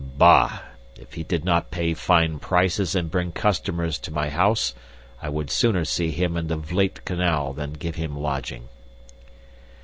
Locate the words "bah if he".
0.17-1.21